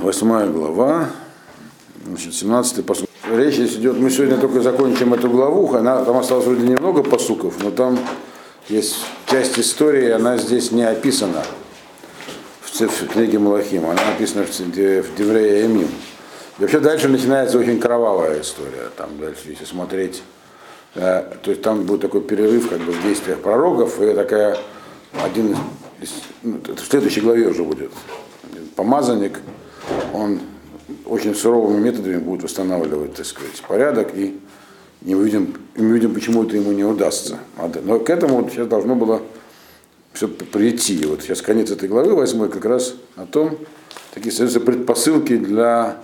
[0.00, 1.10] восьмая глава,
[2.06, 3.08] значит, 17 посуд.
[3.30, 7.62] Речь здесь идет, мы сегодня только закончим эту главу, она, там осталось вроде немного посуков,
[7.62, 7.98] но там
[8.68, 11.44] есть часть истории, она здесь не описана
[12.62, 15.88] в, в книге Малахим, она написана в, в Деврея Эмим.
[16.58, 20.22] И вообще дальше начинается очень кровавая история, там дальше, если смотреть,
[20.94, 24.56] э, то есть там будет такой перерыв как бы в действиях пророков, и такая
[25.24, 25.56] один
[26.00, 26.10] из,
[26.42, 27.92] ну, в следующей главе уже будет
[28.74, 29.38] помазанник,
[30.12, 30.40] он
[31.06, 34.38] очень суровыми методами будет восстанавливать, так сказать, порядок, и
[35.02, 37.38] не увидим, и мы видим, почему это ему не удастся.
[37.84, 39.22] Но к этому вот сейчас должно было
[40.12, 41.04] все прийти.
[41.06, 43.56] Вот сейчас конец этой главы восьмой как раз о том,
[44.12, 45.98] такие создаются предпосылки для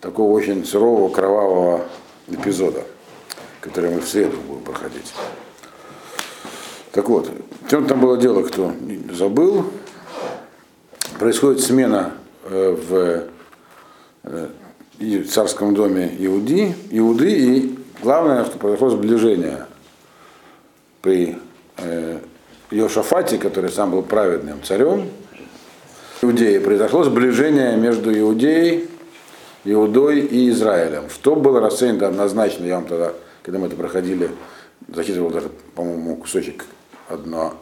[0.00, 1.86] такого очень сурового, кровавого
[2.28, 2.84] эпизода,
[3.60, 5.12] который мы в среду будем проходить.
[6.92, 7.30] Так вот,
[7.70, 8.72] чем там было дело, кто
[9.12, 9.70] забыл,
[11.18, 12.14] происходит смена
[12.48, 13.24] э, в
[14.24, 19.66] э, царском доме Иуди, Иуды, и главное, что произошло сближение
[21.02, 21.38] при
[21.76, 22.18] э,
[22.70, 25.08] Йошафате, который сам был праведным царем
[26.20, 28.88] Иудеи, произошло сближение между Иудеей,
[29.64, 31.10] Иудой и Израилем.
[31.10, 34.30] Что было расценено однозначно, я вам тогда, когда мы это проходили,
[34.88, 36.64] зачитывал даже, по-моему, кусочек
[37.08, 37.54] одно,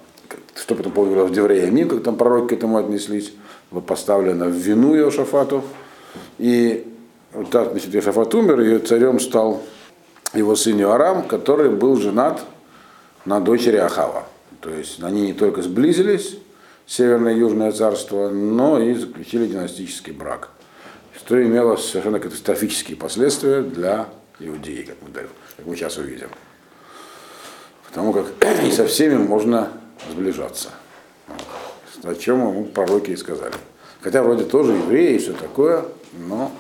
[0.54, 3.32] что потом поговорил в Деврея Мин, как там пророки к этому отнеслись,
[3.70, 5.64] было поставлено в вину Иошафату.
[6.38, 6.86] И
[7.32, 9.62] вот так, значит, Иошафат умер, и царем стал
[10.34, 12.42] его сын Иорам, который был женат
[13.24, 14.26] на дочери Ахава.
[14.60, 16.38] То есть они не только сблизились,
[16.86, 20.50] Северное и Южное царство, но и заключили династический брак,
[21.16, 24.08] что имело совершенно катастрофические последствия для
[24.38, 26.28] Иудеи, как мы, как мы сейчас увидим.
[27.88, 28.26] Потому как
[28.62, 29.72] не со всеми можно
[30.12, 30.70] сближаться.
[32.06, 33.54] О чем ему пророки и сказали.
[34.00, 36.52] Хотя вроде тоже евреи и все такое, но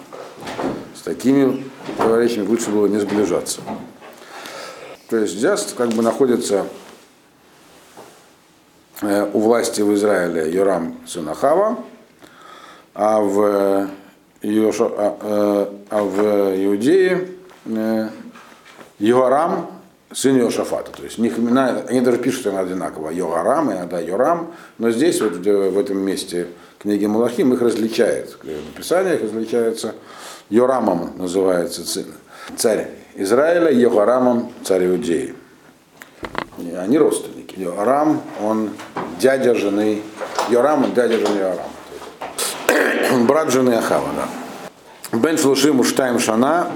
[0.94, 1.64] с такими
[1.96, 3.60] товарищами лучше было не сближаться.
[5.08, 6.66] То есть здесь как бы находится
[9.02, 11.78] э, у власти в Израиле Йорам сын Ахава,
[12.92, 13.88] а в,
[14.42, 17.28] Йоша, а, э, а в Иудее
[17.66, 18.08] э,
[18.98, 19.75] Йорам
[20.16, 20.90] сын Йошафата.
[20.92, 25.34] То есть них имена, они даже пишут что одинаково, Йоарам, иногда Йорам, но здесь вот
[25.34, 28.38] в этом месте книги Малахим их различает.
[28.42, 29.94] В Писаниях различается.
[30.48, 31.84] Йорамом называется
[32.56, 35.34] царь Израиля, Йохарамом царь Иудеи.
[36.78, 37.58] Они родственники.
[37.58, 38.70] Йорам, он
[39.18, 40.00] дядя жены,
[40.48, 43.24] Йорам, он дядя жены Йорама.
[43.26, 45.18] Брат жены Ахава, да.
[45.18, 46.70] Бен Шлушим Уштайм Шана,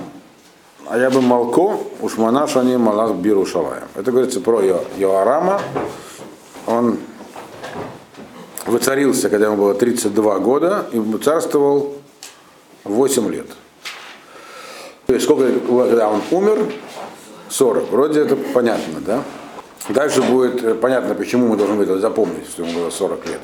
[0.88, 3.84] а я бы Малко, Ушмана Шани Малах Биру Шалаем.
[3.94, 4.60] Это говорится про
[4.96, 5.60] Йоарама.
[6.66, 6.98] Он
[8.66, 11.94] воцарился, когда ему было 32 года, и царствовал
[12.84, 13.46] 8 лет.
[15.06, 15.50] То есть сколько,
[15.88, 16.72] когда он умер?
[17.48, 17.90] 40.
[17.90, 19.22] Вроде это понятно, да?
[19.88, 23.40] Дальше будет понятно, почему мы должны это запомнить, что ему было 40 лет.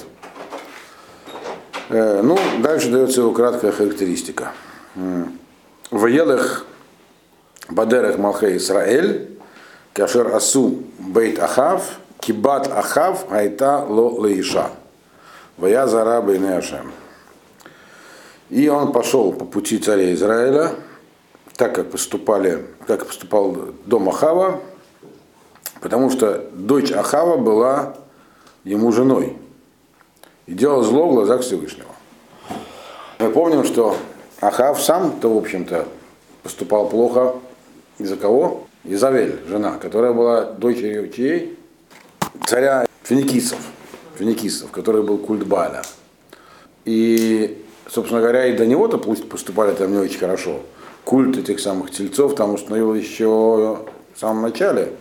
[1.89, 4.53] Э, ну, дальше дается его краткая характеристика.
[5.91, 6.65] В елах
[7.69, 9.39] Бадерех Малхе Исраэль,
[9.93, 14.71] Кашер Асу Бейт Ахав, Кибат Ахав Айта Ло Лаиша.
[15.57, 16.93] Вая Зараба и Неашем.
[18.51, 20.73] И он пошел по пути царя Израиля,
[21.57, 23.57] так как поступали, как поступал
[23.87, 24.61] дом Ахава,
[25.81, 27.97] потому что дочь Ахава была
[28.65, 29.37] ему женой
[30.47, 31.89] и делал зло в глазах Всевышнего.
[33.19, 33.97] Мы помним, что
[34.41, 35.89] Ахав сам-то, в общем-то,
[36.43, 37.35] поступал плохо
[37.99, 38.67] из-за кого?
[38.85, 41.59] Изавель, жена, которая была дочерью чьей?
[42.47, 43.59] Царя финикийцев,
[44.17, 45.83] финикийцев, который был культ Баля.
[46.85, 50.61] И, собственно говоря, и до него-то пусть поступали там не очень хорошо.
[51.05, 53.27] Культ этих самых тельцов там установил еще
[54.15, 54.93] в самом начале.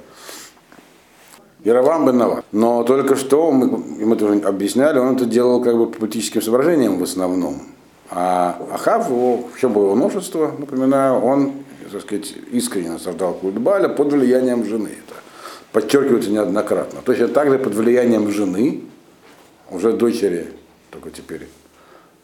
[1.64, 2.44] Яровам Беннава.
[2.52, 3.68] Но только что, мы,
[4.06, 7.62] мы тоже объясняли, он это делал как бы по политическим соображениям в основном.
[8.12, 11.54] А Ахав, его, в чем было его новшество, напоминаю, он
[11.96, 14.90] так сказать, искренне насаждал культ Баля под влиянием жены.
[14.90, 15.16] Это
[15.72, 17.02] подчеркивается неоднократно.
[17.02, 18.82] Точно так же под влиянием жены,
[19.70, 20.48] уже дочери,
[20.92, 21.48] только теперь,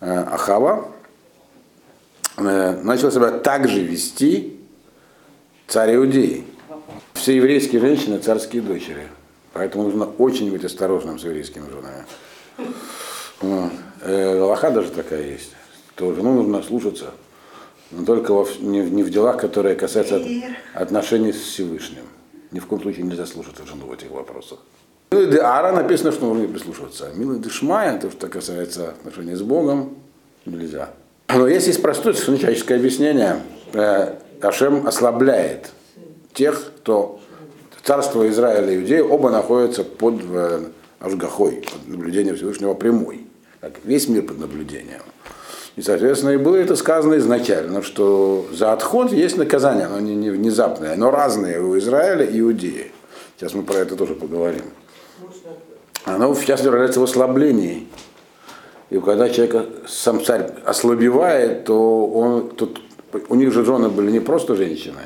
[0.01, 0.91] э, Ахава,
[2.35, 4.59] э, начал себя так же вести
[5.68, 6.44] царь Иудеи.
[7.13, 9.07] Все еврейские женщины– царские дочери.
[9.53, 13.71] Поэтому нужно очень быть осторожным с еврейскими женами.
[14.01, 15.51] Э, Лоха даже такая есть.
[15.95, 17.12] То жену нужно слушаться
[17.92, 20.24] но только во, не, не в делах, которые касаются от,
[20.74, 22.04] отношений с Всевышним.
[22.52, 24.60] Ни в коем случае нельзя слушаться жену в этих вопросах.
[25.12, 27.12] Милый де Ара написано, что нужно прислушиваться.
[27.16, 29.96] Милый де Шмая, то, что касается отношений с Богом,
[30.46, 30.90] нельзя.
[31.30, 33.42] Но есть есть простое человеческое объяснение.
[33.74, 35.72] Э, Ашем ослабляет
[36.34, 37.20] тех, кто
[37.84, 40.66] царство Израиля и Иудеи оба находятся под э,
[41.00, 43.28] Ашгахой, под наблюдением Всевышнего прямой.
[43.60, 45.02] Как весь мир под наблюдением.
[45.77, 50.29] И, соответственно, и было это сказано изначально, что за отход есть наказание, оно не, не
[50.29, 52.91] внезапное, но разное у Израиля и Иудеи.
[53.38, 54.65] Сейчас мы про это тоже поговорим.
[56.03, 57.88] Оно, в частности, является в ослаблении.
[58.89, 62.81] И когда человек, сам царь ослабевает, то он, тут,
[63.29, 65.01] у них же жены были не просто женщины,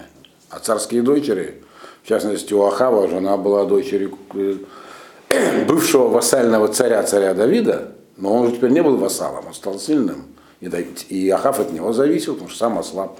[0.49, 1.61] а царские дочери.
[2.01, 4.55] В частности, у Ахава жена была дочерью э,
[5.67, 10.25] бывшего вассального царя, царя Давида, но он же теперь не был вассалом, он стал сильным.
[10.61, 10.67] И,
[11.09, 13.19] и Ахав от него зависел, потому что сам ослаб.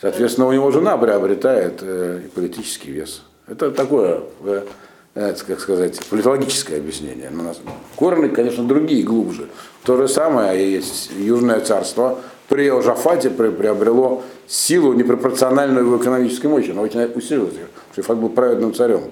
[0.00, 3.22] Соответственно, у него жена приобретает э, политический вес.
[3.46, 4.66] Это такое, э,
[5.14, 7.30] э, как сказать, политологическое объяснение.
[7.30, 7.60] Но нас,
[7.94, 9.48] корни, конечно, другие, глубже.
[9.84, 12.18] То же самое есть Южное царство
[12.48, 16.70] при Жафате приобрело силу непропорциональную его экономической мощи.
[16.70, 17.54] Оно очень усилилось.
[17.94, 19.02] Шафат был праведным царем.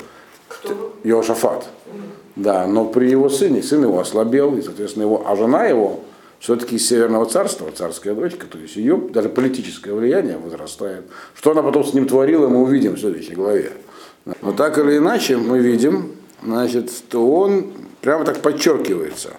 [1.03, 1.67] Йошафат.
[2.37, 6.01] Да, но при его сыне, сын его ослабел, и, соответственно, его, а жена его
[6.45, 11.07] все-таки из Северного царства, царская дочка, то есть ее даже политическое влияние возрастает.
[11.35, 13.73] Что она потом с ним творила, мы увидим в следующей главе.
[14.43, 16.13] Но так или иначе мы видим,
[16.43, 19.31] значит, что он прямо так подчеркивается.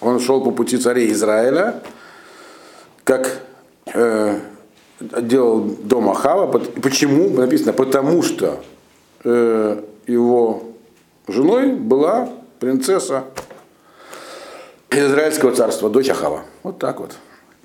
[0.00, 1.82] Он шел по пути царей Израиля,
[3.02, 3.42] как
[3.92, 4.38] э,
[5.00, 6.46] делал дом Ахава.
[6.46, 7.30] Почему?
[7.30, 8.62] Написано, потому что
[9.24, 10.62] э, его
[11.26, 12.28] женой была
[12.60, 13.24] принцесса
[14.94, 16.44] Израильского царства, дочь Ахава.
[16.62, 17.12] Вот так вот.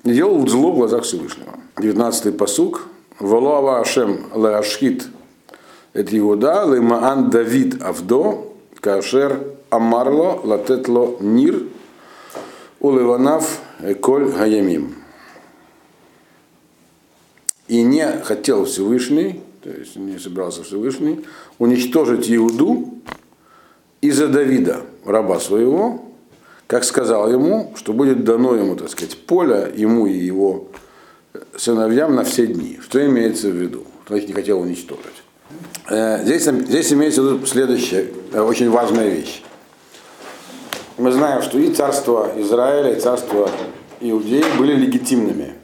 [0.04, 1.54] Делал зло в глазах Всевышнего.
[1.76, 2.86] 19-й посук.
[3.18, 5.08] Волова Ашем Леашхит
[5.92, 9.40] это Иуда, Лемаан Давид Авдо, Кашер
[9.70, 11.64] Амарло, Латетло Нир,
[12.78, 13.60] Уливанав
[14.00, 14.94] Коль Гаямим.
[17.66, 21.24] И не хотел Всевышний, то есть не собирался Всевышний,
[21.58, 22.94] уничтожить Иуду
[24.00, 26.02] из-за Давида, раба своего,
[26.68, 30.68] как сказал ему, что будет дано ему, так сказать, поле, ему и его
[31.56, 32.78] сыновьям на все дни.
[32.80, 33.84] Что имеется в виду?
[34.06, 35.22] Значит, не хотел уничтожить.
[35.88, 39.42] Э, здесь, здесь имеется в виду следующая э, очень важная вещь.
[40.98, 43.50] Мы знаем, что и царство Израиля, и царство
[44.00, 45.54] Иудеи были легитимными.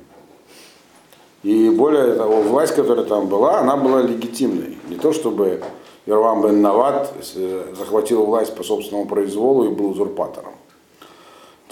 [1.42, 4.78] И более того, власть, которая там была, она была легитимной.
[4.88, 5.60] Не то чтобы
[6.06, 10.53] Ирвам бен Нават э, захватил власть по собственному произволу и был узурпатором,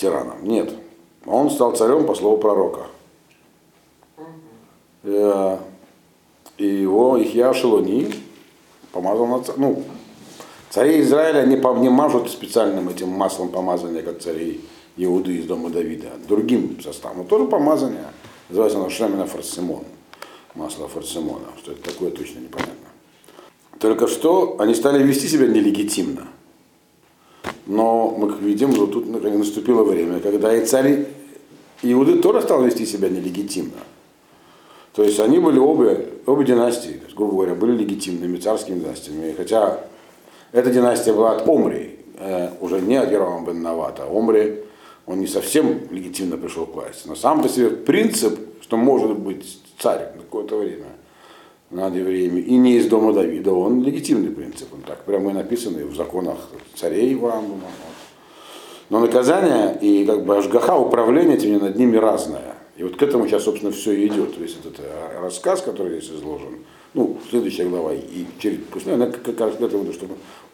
[0.03, 0.45] тираном.
[0.45, 0.75] Нет.
[1.25, 2.87] Он стал царем по слову пророка
[5.05, 8.15] и его Ихья Шелони
[8.93, 9.57] помазал на царь.
[9.59, 9.83] Ну,
[10.71, 14.61] цари Израиля не, не мажут специальным этим маслом помазания, как цари
[14.97, 17.19] Иуды из дома Давида, другим составом.
[17.19, 18.05] Но тоже помазание.
[18.49, 19.85] Называется оно Шемена Фарсимон.
[20.55, 21.47] Масло Фарсимона.
[21.59, 22.75] Что это такое, точно непонятно.
[23.81, 26.29] Только что они стали вести себя нелегитимно.
[27.67, 31.07] Но мы видим, что тут наступило время, когда и царь
[31.83, 33.81] Иуды тоже стал вести себя нелегитимно.
[34.95, 39.35] То есть они были обе, обе династии, грубо говоря, были легитимными царскими династиями.
[39.37, 39.81] Хотя
[40.53, 44.05] эта династия была от Омри, э, уже не от Яровам бен Навата.
[44.07, 44.61] Омри,
[45.07, 47.09] он не совсем легитимно пришел к власти.
[47.09, 50.92] Но сам по себе принцип, что может быть царь на какое-то время
[51.73, 54.73] над евреями, и не из дома Давида, он легитимный принцип.
[54.73, 56.37] Он так прямо и написан в законах
[56.75, 57.57] царей Авраама.
[58.91, 62.57] Но наказание и как бы Ашгаха, управление этими над ними разное.
[62.77, 64.35] И вот к этому сейчас, собственно, все и идет.
[64.37, 66.59] То есть этот э, рассказ, который здесь изложен,
[66.93, 70.07] ну, следующая глава, и через, она как раз к этому, что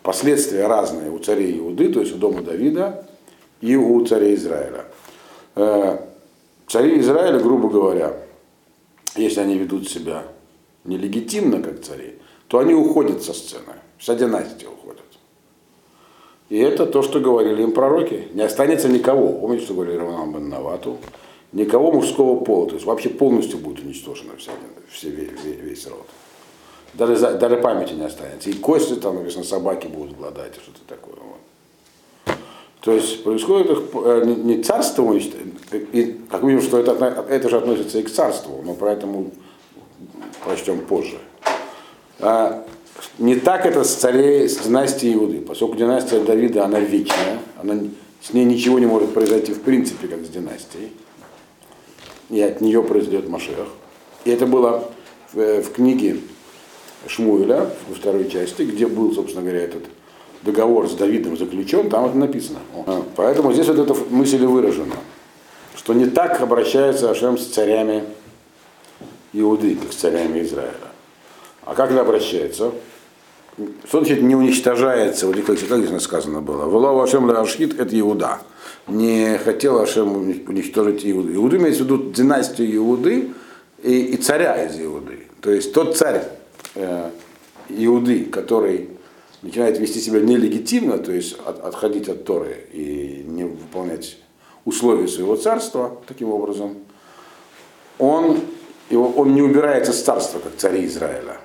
[0.02, 3.08] последствия разные у царей Иуды, то есть у дома Давида
[3.60, 4.84] и у царей Израиля.
[5.56, 5.98] Э,
[6.68, 8.14] цари Израиля, грубо говоря,
[9.16, 10.22] если они ведут себя
[10.84, 12.14] нелегитимно, как цари,
[12.48, 13.74] то они уходят со сцены.
[13.98, 15.02] Вся династия уходит.
[16.48, 18.28] И это то, что говорили им пророки.
[18.32, 19.32] Не останется никого.
[19.32, 20.98] Помните, что говорили Равнам бен Навату?
[21.52, 24.52] никого мужского пола, то есть вообще полностью будет уничтожена вся,
[24.90, 26.06] все, весь, весь род.
[26.94, 28.50] Даже, даже памяти не останется.
[28.50, 31.14] И кости там, написано, собаки будут гладать, что-то такое.
[31.14, 32.36] Вот.
[32.80, 36.92] То есть происходит э, не царство, и как видим, что это,
[37.28, 39.30] это же относится и к царству, но про это мы
[40.44, 41.18] прочтем позже.
[42.20, 42.64] А
[43.18, 47.74] не так это с царей, с династией Иуды, поскольку династия Давида, она вечная, она,
[48.20, 50.92] с ней ничего не может произойти в принципе, как с династией
[52.30, 53.68] и от нее произойдет Машех.
[54.24, 54.84] И это было
[55.32, 56.18] в, э, в книге
[57.06, 59.84] Шмуэля, во второй части, где был, собственно говоря, этот
[60.42, 62.58] договор с Давидом заключен, там это написано.
[63.16, 64.96] Поэтому здесь вот эта мысль выражена,
[65.76, 68.04] что не так обращается Ашем с царями
[69.32, 70.74] Иуды, с царями Израиля.
[71.64, 72.72] А как это обращается?
[73.86, 78.38] Что значит не уничтожается, вот как здесь сказано было, Вала Ашем Ашхит это Иуда.
[78.86, 81.34] Не хотел Ашем уничтожить Иуду.
[81.34, 83.30] Иуду имеется в виду династию Иуды
[83.82, 85.26] и, и царя из Иуды.
[85.40, 86.22] То есть тот царь
[86.74, 87.10] э,
[87.68, 88.90] Иуды, который
[89.42, 94.18] начинает вести себя нелегитимно, то есть от, отходить от Торы и не выполнять
[94.64, 96.76] условия своего царства таким образом,
[97.98, 98.40] он,
[98.90, 101.38] его, он не убирается с царства, как цари Израиля.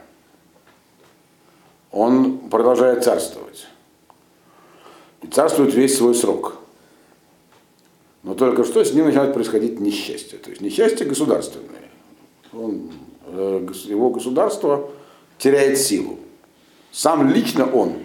[1.92, 3.68] Он продолжает царствовать.
[5.22, 6.58] И царствует весь свой срок.
[8.24, 10.40] Но только что с ним начинает происходить несчастье.
[10.40, 11.90] То есть несчастье государственное.
[12.54, 12.92] Он,
[13.28, 14.90] э, его государство
[15.38, 16.18] теряет силу.
[16.92, 17.96] Сам лично он,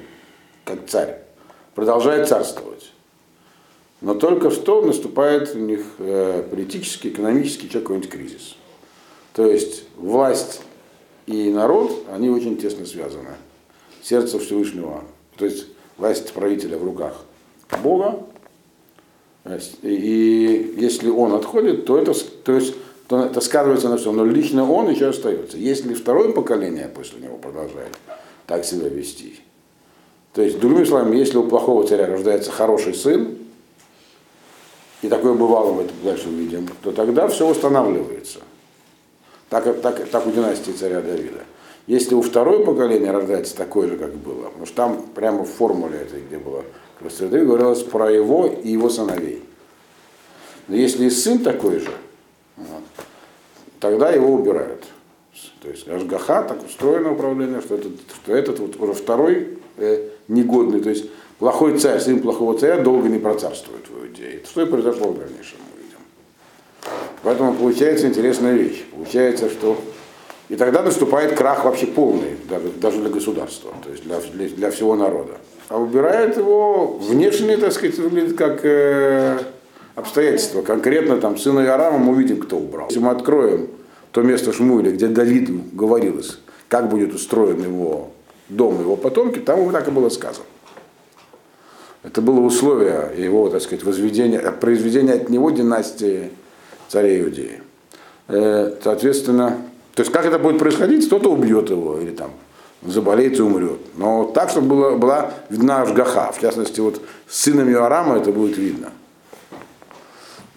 [0.64, 1.22] как царь,
[1.74, 2.92] продолжает царствовать.
[4.00, 8.56] Но только что наступает у них э, политический, экономический какой-нибудь кризис.
[9.38, 10.62] То есть власть
[11.26, 13.36] и народ, они очень тесно связаны.
[14.02, 15.04] Сердце Всевышнего,
[15.36, 17.24] то есть власть правителя в руках
[17.80, 18.26] Бога.
[19.82, 22.74] И если он отходит, то это, то есть,
[23.06, 24.16] то это сказывается на всем.
[24.16, 25.56] Но лично он еще остается.
[25.56, 27.96] Если второе поколение после него продолжает
[28.48, 29.38] так себя вести,
[30.32, 33.38] то есть, другими словами, если у плохого царя рождается хороший сын,
[35.00, 38.40] и такое бывало, мы это дальше увидим, то тогда все восстанавливается.
[39.50, 41.40] Так, так, так у династии царя Давида.
[41.86, 45.98] Если у второй поколения рождается такое же, как было, потому что там прямо в формуле
[45.98, 46.64] этой, где было
[47.00, 49.42] Давид, говорилось про его и его сыновей.
[50.66, 51.90] Но если и сын такой же,
[52.56, 52.82] вот,
[53.80, 54.84] тогда его убирают.
[55.62, 60.80] То есть Ашгаха так устроено управление, что этот, что этот вот уже второй э, негодный,
[60.80, 61.06] то есть
[61.38, 64.42] плохой царь, сын плохого царя долго не процарствует в Иудее.
[64.44, 65.58] Что и произошло в дальнейшем.
[67.22, 68.84] Поэтому получается интересная вещь.
[68.92, 69.78] Получается, что
[70.48, 74.70] и тогда наступает крах вообще полный, даже, даже для государства, то есть для, для, для
[74.70, 75.32] всего народа.
[75.68, 79.38] А убирает его внешне, так сказать, выглядит как э,
[79.94, 80.62] обстоятельства.
[80.62, 82.86] Конкретно там сына Иорама мы увидим, кто убрал.
[82.88, 83.68] Если мы откроем
[84.12, 88.10] то место Шмуэля, где Давид говорилось, как будет устроен его
[88.48, 90.46] дом, его потомки, там вот так и было сказано.
[92.02, 96.30] Это было условие его, так сказать, возведения, произведения от него династии
[96.88, 97.62] царя Иудеи.
[98.28, 99.58] Э, соответственно,
[99.94, 102.32] то есть как это будет происходить, кто-то убьет его или там
[102.82, 103.80] заболеет и умрет.
[103.96, 106.32] Но так, чтобы было, была видна Ашгаха.
[106.32, 108.92] В частности, вот с сыном Иорама это будет видно,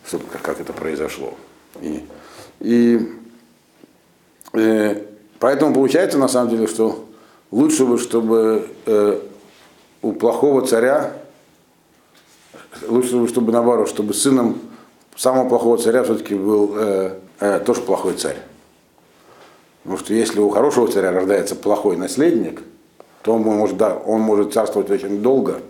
[0.06, 1.34] чтобы, как это произошло.
[1.82, 2.06] И,
[2.60, 3.12] и
[4.54, 5.04] э,
[5.40, 7.06] поэтому получается на самом деле, что
[7.50, 9.20] лучше бы, чтобы э,
[10.02, 11.14] у плохого царя
[12.88, 14.60] лучше, чтобы наоборот, чтобы сыном
[15.20, 18.38] самого плохого царя все-таки был э, э, тоже плохой царь.
[19.84, 22.62] Потому что если у хорошего царя рождается плохой наследник,
[23.24, 25.62] то он может, да, он может царствовать очень долго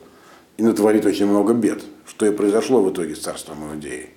[0.58, 4.10] и натворит очень много бед, что и произошло в итоге с царством Иудеи,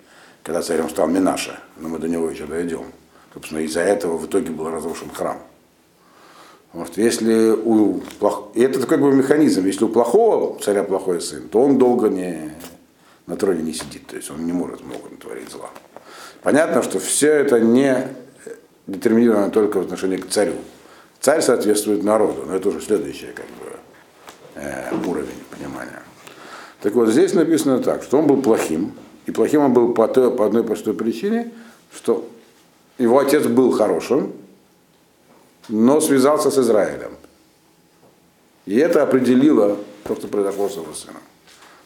[0.43, 2.87] когда царем стал Минаша, но мы до него еще дойдем.
[3.33, 5.39] Собственно, из-за этого в итоге был разрушен храм.
[6.71, 8.49] Потому что если у плох...
[8.55, 12.51] И это такой бы механизм, если у плохого царя плохой сын, то он долго не,
[13.27, 15.71] на троне не сидит, то есть он не может много натворить зла.
[16.43, 18.09] Понятно, что все это не
[18.87, 20.55] детерминировано только в отношении к царю.
[21.21, 23.77] Царь соответствует народу, но это уже следующий как бы,
[24.57, 26.03] э, уровень понимания.
[26.83, 28.93] Так вот, здесь написано так, что он был плохим,
[29.25, 31.51] и плохим он был по, той, по одной простой причине,
[31.95, 32.29] что
[32.99, 34.35] его отец был хорошим,
[35.69, 37.13] но связался с Израилем.
[38.67, 41.23] И это определило то, что произошло с его сыном.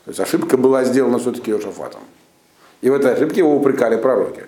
[0.09, 2.01] То есть ошибка была сделана все-таки Иошафатом.
[2.81, 4.47] И в этой ошибке его упрекали пророки.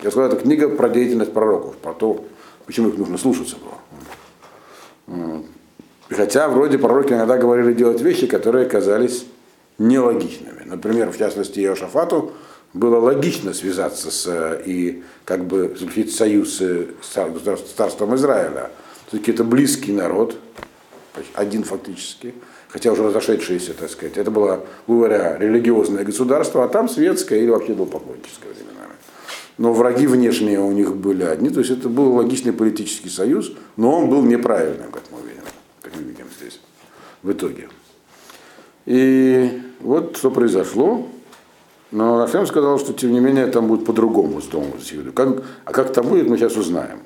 [0.00, 2.24] Я сказал, это книга про деятельность пророков, про то,
[2.64, 3.56] почему их нужно слушаться
[5.08, 5.42] было.
[6.08, 9.26] Хотя вроде пророки иногда говорили делать вещи, которые казались
[9.78, 10.62] нелогичными.
[10.64, 12.34] Например, в частности, Иошафату
[12.72, 18.70] было логично связаться с и как бы заключить союз с царством Израиля.
[19.08, 20.36] Все-таки это близкий народ,
[21.34, 22.32] один фактически,
[22.68, 24.16] хотя уже разошедшиеся, так сказать.
[24.16, 28.94] Это было, говоря, религиозное государство, а там светское или вообще поклонническое временами.
[29.58, 33.98] Но враги внешние у них были одни, то есть это был логичный политический союз, но
[33.98, 35.42] он был неправильным, как мы видим,
[35.82, 36.60] как мы видим здесь,
[37.22, 37.68] в итоге.
[38.86, 41.08] И вот что произошло.
[41.92, 44.72] Но Рафем сказал, что тем не менее там будет по-другому с домом
[45.14, 47.00] как, А как там будет, мы сейчас узнаем.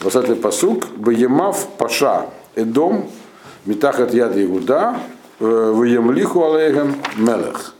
[0.00, 0.86] 20 посук.
[0.96, 3.10] Баемав Паша Эдом
[3.66, 4.96] Митахат яд Игуда,
[5.40, 7.74] э, Ваемлиху алейхем мелех.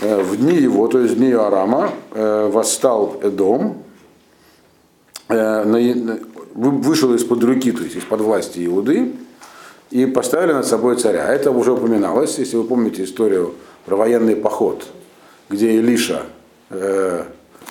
[0.00, 3.82] э, в дни его, то есть в дни Арама, э, восстал Эдом,
[6.54, 9.12] вышел из-под руки, то есть из-под власти Иуды,
[9.90, 11.32] и поставили над собой царя.
[11.32, 13.54] Это уже упоминалось, если вы помните историю
[13.86, 14.86] про военный поход,
[15.48, 16.22] где Илиша
[16.70, 17.24] э,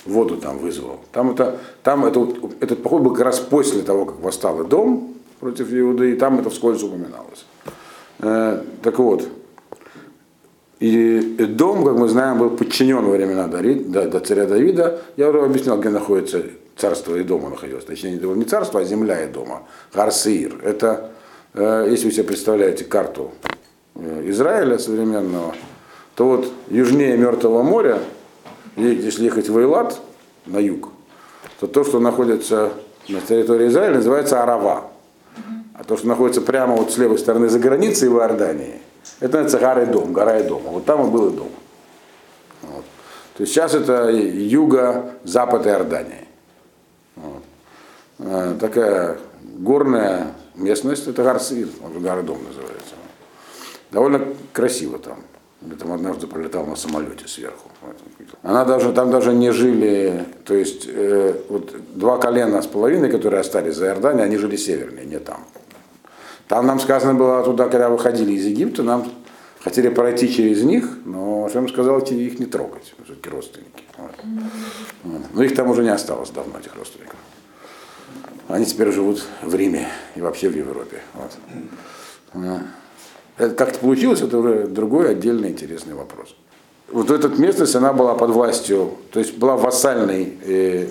[0.06, 1.00] воду там вызвал.
[1.12, 2.26] Там, это, там это,
[2.60, 6.50] этот поход был как раз после того, как восстал Эдом против Иуды, и там это
[6.50, 7.46] вскользь упоминалось.
[8.20, 9.28] Э, так вот,
[10.80, 15.00] и Эдом, как мы знаем, был подчинен во времена Дари- до, до царя Давида.
[15.16, 16.42] Я уже объяснял, где находится
[16.76, 17.84] царство Эдома находилось.
[17.84, 19.64] Точнее, это было не царство, а земля Эдома.
[19.92, 20.60] Гарсеир.
[20.62, 21.10] Это,
[21.54, 23.32] э, если вы себе представляете карту
[23.96, 25.54] э, Израиля современного,
[26.14, 27.98] то вот южнее Мертвого моря,
[28.76, 30.00] если ехать в Эйлат,
[30.46, 30.90] на юг,
[31.60, 32.72] то то, что находится
[33.08, 34.90] на территории Израиля, называется Арава.
[35.88, 38.82] То, что находится прямо вот с левой стороны за границей в Иордании,
[39.20, 40.68] это называется гора дом, гора дома.
[40.68, 41.48] Вот там и был и дом.
[42.60, 42.84] Вот.
[43.34, 46.28] То есть сейчас это юго-запад Иордании.
[47.16, 47.42] Вот.
[48.18, 51.68] А, Такая горная местность, это Гарсир,
[51.98, 52.94] гора дом называется.
[53.90, 55.16] Довольно красиво там.
[55.62, 57.70] Я там однажды пролетал на самолете сверху.
[58.42, 63.40] Она даже, там даже не жили, то есть э, вот два колена с половиной, которые
[63.40, 65.44] остались за Иорданией, они жили севернее, не там.
[66.48, 69.06] Там нам сказано было туда, когда выходили из Египта, нам
[69.60, 73.84] хотели пройти через них, но Шем сказал их не трогать, все-таки родственники.
[73.98, 74.14] Вот.
[75.04, 75.22] Вот.
[75.34, 77.16] Но их там уже не осталось давно, этих родственников.
[78.48, 81.02] Они теперь живут в Риме и вообще в Европе.
[81.14, 82.56] Вот.
[83.36, 86.34] Это как-то получилось, это уже другой отдельный интересный вопрос.
[86.90, 90.88] Вот эта местность, она была под властью, то есть была вассальной, э,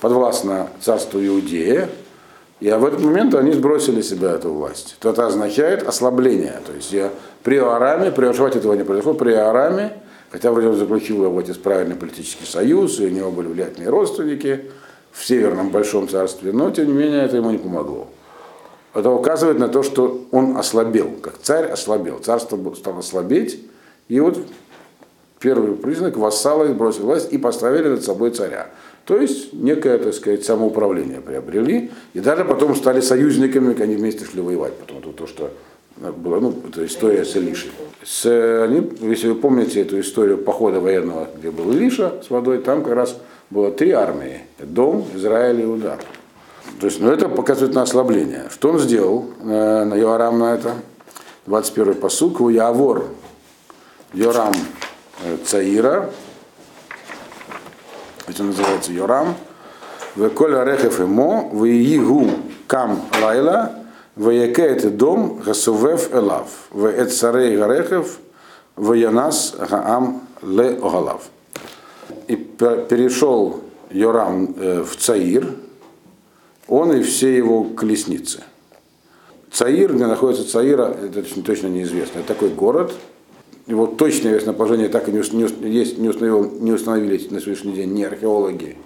[0.00, 1.88] подвластна царству Иудея,
[2.60, 4.96] и в этот момент они сбросили себя эту власть.
[5.00, 6.60] То это означает ослабление.
[6.66, 7.10] То есть я,
[7.42, 9.92] при Араме, при Ашвате этого не произошло, при Араме,
[10.30, 14.70] хотя вроде он заключил его вот правильный политический союз, и у него были влиятельные родственники
[15.12, 18.08] в Северном Большом Царстве, но тем не менее это ему не помогло.
[18.94, 22.18] Это указывает на то, что он ослабел, как царь ослабел.
[22.18, 23.60] Царство стало слабеть,
[24.08, 24.38] и вот
[25.38, 28.68] первый признак вассалы бросили власть и поставили над собой царя.
[29.06, 34.42] То есть некое, так сказать, самоуправление приобрели, и даже потом стали союзниками, они вместе шли
[34.42, 34.74] воевать.
[34.74, 35.52] Потом это то, что
[35.96, 37.70] была, ну, это история с Илишей.
[38.04, 38.26] С,
[38.64, 42.94] они, если вы помните эту историю похода военного, где был Илиша с водой, там как
[42.94, 43.16] раз
[43.48, 44.40] было три армии.
[44.58, 46.00] Дом, Израиль и Удар.
[46.80, 48.46] То есть, ну, это показывает на ослабление.
[48.50, 50.74] Что он сделал э, на Йоарам на это?
[51.46, 52.40] 21-й посук.
[52.40, 53.04] Явор
[54.12, 54.52] Йорам
[55.24, 55.36] э,
[58.26, 59.34] Это называется Йорам,
[60.16, 62.28] в Коля Рехев Имо, в Игу
[62.66, 63.72] Кам Лайла,
[64.16, 68.18] в Якет Дом Гасувев Элав, в Эцарей Гарехев,
[68.74, 71.22] в Янас Гаам Ле Огалав.
[72.26, 73.60] И пе- перешел
[73.90, 75.48] Йорам э, в Цаир,
[76.66, 78.42] он и все его колесницы.
[79.52, 82.18] Цаир, где находится Цаира, это точно неизвестно.
[82.18, 82.92] Это такой город.
[83.66, 88.04] Его точное местоположение так и не, не, не, установил, не установили на сегодняшний день ни
[88.04, 88.76] археологи,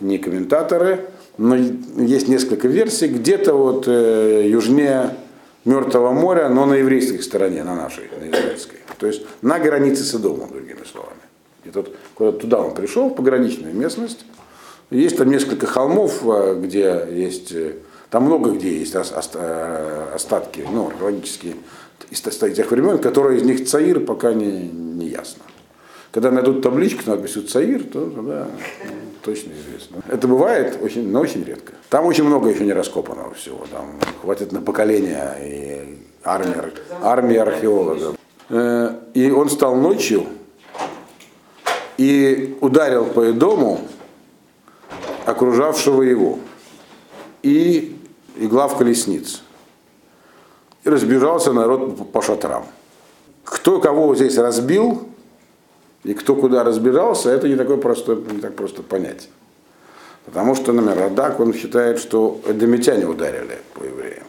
[0.00, 1.06] ни комментаторы.
[1.36, 3.08] Но есть несколько версий.
[3.08, 5.16] Где-то вот э, южнее
[5.66, 8.78] Мертвого моря, но на еврейской стороне, на нашей, на израильской.
[8.98, 11.20] То есть на границе с Идомом, другими словами.
[11.64, 14.24] И тут, куда туда он пришел, в пограничную местность.
[14.90, 17.74] Есть там несколько холмов, э, где есть, э,
[18.10, 21.54] там много где есть э, остатки, ну, археологические,
[22.10, 25.44] из тех времен, которые из них Цаир, пока не, не ясно.
[26.10, 28.48] Когда найдут табличку с надписью Цаир, то тогда
[28.84, 28.90] ну,
[29.22, 30.02] точно известно.
[30.08, 31.74] Это бывает, очень, но очень редко.
[31.88, 33.64] Там очень много еще не раскопанного всего.
[33.70, 36.56] Там хватит на поколение и армии,
[37.00, 38.16] армии археологов.
[38.48, 40.26] Э, И он стал ночью
[41.96, 43.82] и ударил по дому
[45.26, 46.40] окружавшего его,
[47.42, 47.99] и
[48.40, 49.42] игла в колесниц.
[50.82, 52.64] И разбежался народ по- шатрам.
[53.44, 55.08] Кто кого здесь разбил,
[56.04, 59.28] и кто куда разбежался, это не, такой простой, не так просто понять.
[60.24, 64.24] Потому что, например, Радак, он считает, что эдомитяне ударили по евреям.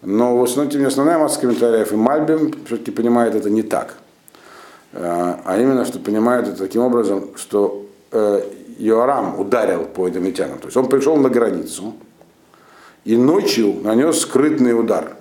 [0.00, 3.94] Но в основном, основная масса комментариев и Мальбим все-таки понимает это не так.
[4.92, 8.42] Э, А именно, что понимает это таким образом, что э,
[8.78, 10.58] Йоарам ударил по эдомитянам.
[10.58, 11.94] То есть он пришел на границу
[13.04, 15.16] и ночью нанес скрытный удар.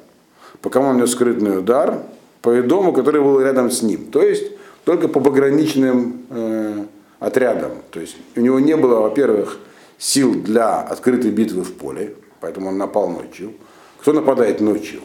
[0.61, 2.03] По кому он нанес скрытный удар?
[2.41, 4.05] По дому, который был рядом с ним.
[4.07, 4.51] То есть
[4.83, 6.85] только по пограничным э,
[7.19, 7.71] отрядам.
[7.91, 9.59] То есть у него не было, во-первых,
[9.97, 13.53] сил для открытой битвы в поле, поэтому он напал ночью.
[14.01, 15.01] Кто нападает ночью?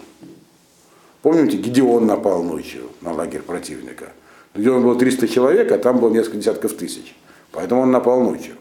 [1.23, 4.13] Помните, Гедеон напал ночью на лагерь противника.
[4.55, 7.15] где он был 300 человек, а там было несколько десятков тысяч.
[7.53, 8.55] Поэтому он напал ночью.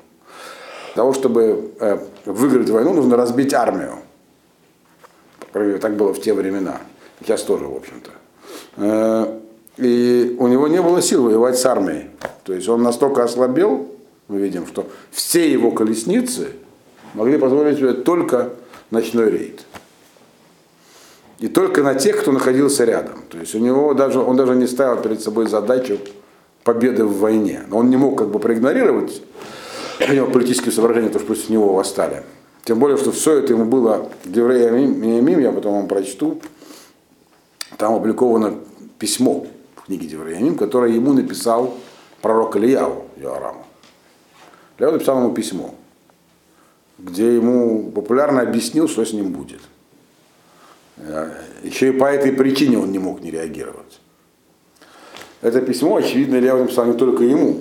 [0.87, 3.99] Для того, чтобы э, выиграть войну, нужно разбить армию.
[5.79, 6.81] Так было в те времена.
[7.21, 8.11] Сейчас тоже, в общем-то.
[8.77, 9.39] Э,
[9.77, 12.09] и у него не было сил воевать с армией.
[12.43, 13.89] То есть он настолько ослабел,
[14.27, 16.49] мы видим, что все его колесницы
[17.13, 18.49] могли позволить себе только
[18.91, 19.61] ночной рейд.
[21.39, 23.23] И только на тех, кто находился рядом.
[23.29, 25.99] То есть у него даже, он даже не ставил перед собой задачу
[26.63, 27.63] победы в войне.
[27.67, 29.21] Но он не мог как бы проигнорировать
[29.99, 32.23] у него политические соображения, то, что против него восстали.
[32.65, 34.71] Тем более, что все это ему было Деврея
[35.39, 36.41] я потом вам прочту.
[37.77, 38.55] Там опубликовано
[38.97, 41.77] письмо в книге Деврея которое ему написал
[42.21, 43.65] пророк Ильяу Йоараму.
[44.79, 45.75] Ильяу написал ему письмо,
[46.97, 49.61] где ему популярно объяснил, что с ним будет.
[50.97, 53.99] Э, Еще и по этой причине он не мог не реагировать.
[55.43, 57.59] Это письмо, очевидно, Илья написал не только ему.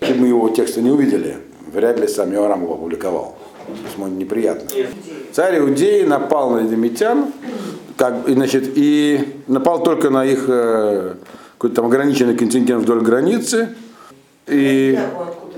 [0.00, 1.38] Если мы его текста не увидели,
[1.72, 3.36] вряд ли сам Иорам его опубликовал.
[3.84, 4.68] Письмо неприятно.
[5.32, 7.32] Царь Иудеи напал на эдемитян,
[7.96, 11.14] как, значит, и напал только на их э,
[11.54, 13.70] какой-то там ограниченный контингент вдоль границы,
[14.46, 14.98] и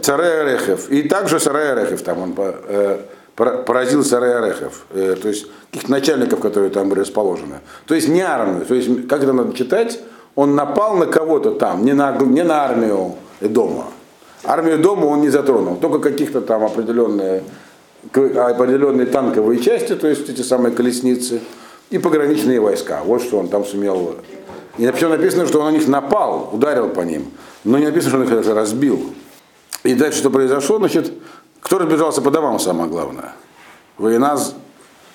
[0.01, 0.91] Царай Орехов.
[0.91, 3.01] И также Сарай Орехов там он э,
[3.35, 7.57] поразил Сарай Орехов, э, то есть каких-то начальников, которые там были расположены.
[7.87, 10.01] То есть не армию, то есть как это надо читать,
[10.35, 13.87] он напал на кого-то там, не на, не на армию дома.
[14.45, 17.43] Армию дома он не затронул, только каких-то там определенные,
[18.13, 21.41] определенные танковые части, то есть эти самые колесницы,
[21.91, 23.03] и пограничные войска.
[23.05, 24.17] Вот что он там сумел.
[24.77, 27.31] И причем написано, что он на них напал, ударил по ним,
[27.65, 29.13] но не написано, что он их даже разбил.
[29.85, 31.13] И дальше что произошло, значит,
[31.61, 33.33] кто разбежался по домам, самое главное?
[33.97, 34.55] Войназ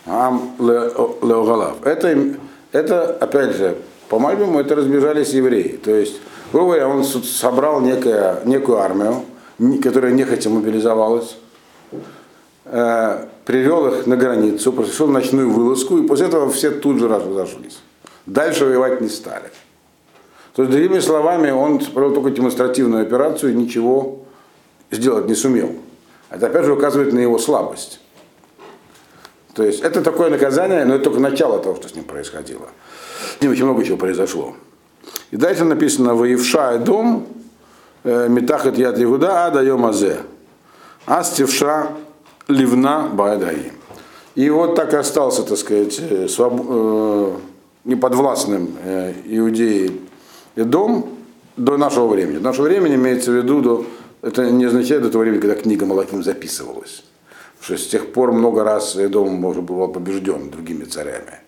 [0.05, 1.85] Ам Леогалав.
[1.85, 2.35] Это,
[2.71, 3.77] это, опять же,
[4.09, 5.79] по Мальбиму это разбежались евреи.
[5.83, 6.19] То есть,
[6.51, 9.23] грубо говоря, он собрал некое, некую армию,
[9.81, 11.37] которая нехотя мобилизовалась,
[12.65, 17.79] э, привел их на границу, произвел ночную вылазку, и после этого все тут же разошлись.
[18.25, 19.51] Дальше воевать не стали.
[20.55, 24.19] То есть, другими словами, он провел только демонстративную операцию и ничего
[24.91, 25.71] сделать не сумел.
[26.29, 27.99] Это опять же указывает на его слабость.
[29.53, 32.69] То есть это такое наказание, но это только начало того, что с ним происходило.
[33.37, 34.55] С ним очень много чего произошло.
[35.31, 37.27] И дальше написано «Воевша дом,
[38.03, 40.19] э, метахет яд Иуда, ада йомазе,
[41.05, 41.89] астивша
[42.47, 43.71] ливна байдаи».
[44.35, 46.53] И вот так и остался, так сказать, э, своб...
[46.67, 47.31] э,
[47.83, 50.01] неподвластным э, иудеи
[50.55, 51.09] дом
[51.55, 52.37] до нашего времени.
[52.37, 53.85] До нашего времени имеется в виду, до...
[54.23, 57.03] это не означает до того времени, когда книга Малаким записывалась.
[57.59, 61.41] Потому что с тех пор много раз Эдом уже был побежден другими царями.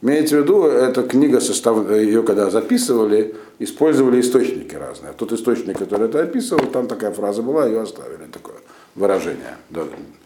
[0.00, 1.90] Имеется в виду, эта книга, состав...
[1.90, 5.12] ее когда записывали, использовали источники разные.
[5.12, 8.56] Тот источник, который это описывал, там такая фраза была, ее оставили, такое
[8.94, 9.58] выражение.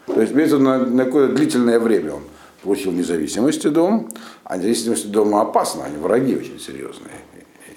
[0.07, 2.23] То есть, имеется на, на какое длительное время он
[2.63, 4.09] получил независимость дом,
[4.43, 7.21] а независимость дома опасна, они враги очень серьезные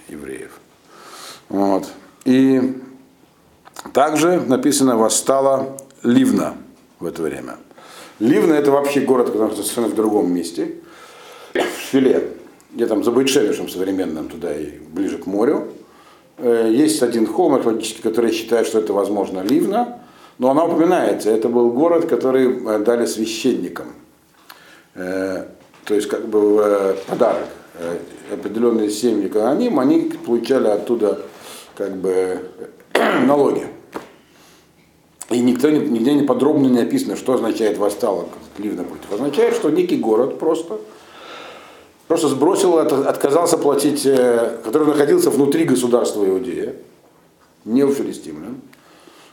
[0.08, 0.50] евреев.
[1.48, 1.86] Вот.
[2.24, 2.80] И
[3.92, 6.54] также написано «восстала Ливна»
[7.00, 7.56] в это время.
[8.18, 10.74] Ливна это вообще город, который совершенно в другом месте–
[11.54, 12.30] в Филе,
[12.72, 15.68] где там за Бейтшемишем современным, туда и ближе к морю.
[16.38, 20.00] Э, есть один холм археологический, который считает, что это, возможно, Ливна,
[20.38, 21.30] но она упоминается.
[21.30, 23.94] Это был город, который э, дали священникам.
[24.94, 25.46] Э,
[25.84, 27.46] то есть как бы подарок.
[28.32, 31.20] Определенные семьи каноним, они получали оттуда
[31.76, 32.40] как бы
[33.26, 33.66] налоги.
[35.30, 39.12] И никто, нигде не подробно не описано, что означает восстала Ливна против.
[39.12, 40.78] Означает, что некий город просто
[42.08, 46.74] просто сбросил, отказался платить, э, который находился внутри государства Иудея,
[47.64, 48.56] не у филистимлян,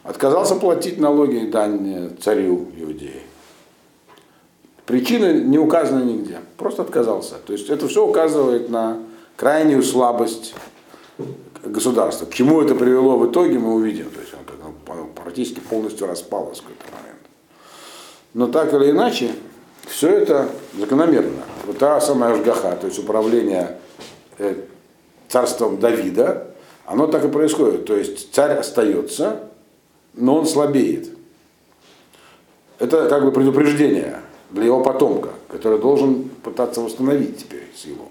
[0.06, 3.22] отказался платить налоги и дань царю Иудеи.
[4.86, 7.36] Причины не указаны нигде, просто отказался.
[7.46, 9.00] То есть это все указывает на
[9.36, 10.54] крайнюю слабость
[11.64, 12.28] государства.
[12.28, 14.10] К чему это привело в итоге, мы увидим.
[14.12, 14.34] То есть
[14.88, 17.22] он практически полностью распалось в какой-то момент.
[18.36, 19.32] Но так или иначе,
[19.88, 21.44] все это закономерно.
[21.66, 23.80] Вот та самая Ашгаха, то есть управление
[24.38, 24.56] э,
[25.30, 26.48] царством Давида,
[26.86, 27.86] оно так и происходит.
[27.86, 29.45] То есть царь остается,
[30.16, 31.10] но он слабеет.
[32.80, 34.20] Это как бы предупреждение
[34.52, 38.10] для его потомка, который должен пытаться восстановить теперь силу.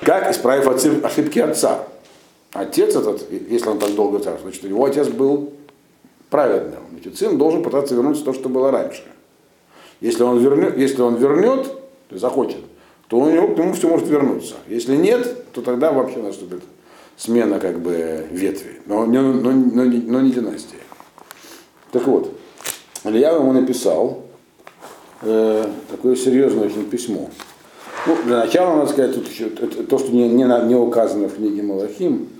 [0.00, 0.66] Как исправив
[1.04, 1.86] ошибки отца?
[2.52, 5.52] Отец этот, если он так долго царствует, значит, его отец был
[6.28, 6.80] праведным.
[6.90, 9.04] Значит, сын должен пытаться вернуть то, что было раньше.
[10.00, 11.72] Если он вернет, если он вернет,
[12.08, 12.58] то захочет,
[13.08, 14.56] то у него к нему все может вернуться.
[14.68, 16.62] Если нет, то тогда вообще наступит
[17.16, 20.78] смена как бы ветви, но, но, но, но, но не династии.
[21.92, 22.30] Так вот,
[23.04, 24.22] Илья ему написал
[25.20, 27.28] э, такое серьезное очень письмо.
[28.06, 31.62] Ну, для начала, надо сказать, тут еще, то, что не, не, не указано в книге
[31.62, 32.30] Малахим,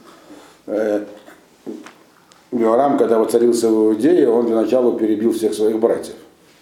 [0.66, 1.04] э,
[2.50, 6.14] Иорам, когда воцарился в Иудее, он для начала перебил всех своих братьев.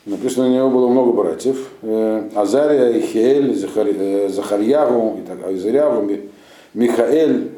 [0.05, 1.69] Написано, у него было много братьев.
[1.83, 6.09] Э, Азария, Ихель, Захари, э, Захарьягу, и так, Айзарягу,
[6.75, 7.53] Михаэль,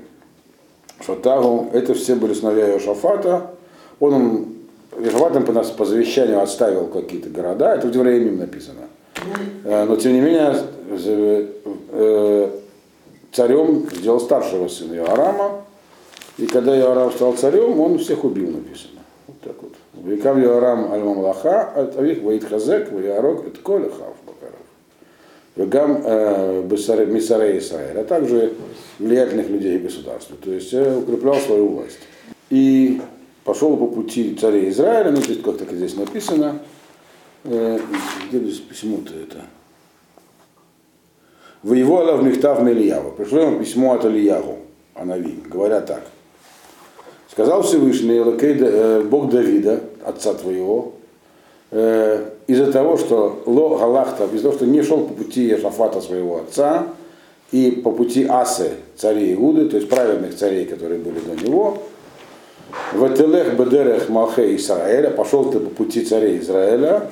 [1.06, 1.70] Шатагу.
[1.72, 3.52] Это все были сыновья Иошафата.
[3.98, 4.51] Он
[4.98, 7.74] им по, нас, по завещанию оставил какие-то города.
[7.74, 8.88] Это в Девреемим написано.
[9.64, 10.56] Э, но тем не менее
[13.32, 15.62] царем сделал старшего сына Иорама,
[16.38, 19.00] и когда Иорам стал царем, он всех убил, написано.
[19.26, 19.72] Вот так вот.
[20.04, 24.60] Векам Иорам Альмам Лаха, Атавих Ваид Хазек, Ваярок, это Коля Хав Бакаров.
[25.56, 28.54] Вегам э, Мисаре Исраиль, а также
[28.98, 30.36] влиятельных людей государства.
[30.42, 31.98] То есть э, укреплял свою власть.
[32.50, 33.00] И
[33.44, 36.60] пошел по пути царя Израиля, ну здесь как так здесь написано,
[37.44, 37.78] э,
[38.28, 39.44] где здесь письмо-то это?
[41.62, 43.12] Воевола в Мехтав Мельяву.
[43.12, 44.58] Пришло ему письмо от Ильяву,
[44.94, 46.02] Анави, говоря так.
[47.30, 50.92] Сказал Всевышний Элокей, э, Бог Давида, отца твоего,
[51.70, 56.38] э, из-за того, что Ло Галахта, из-за того, что не шел по пути Ешафата своего
[56.38, 56.88] отца
[57.52, 61.78] и по пути Асы, царей Иуды, то есть праведных царей, которые были до него,
[62.92, 67.08] в Этелех Бедерех Малхе Израиля, пошел ты по пути царей Израиля,